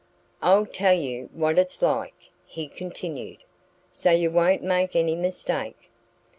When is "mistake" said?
5.15-5.91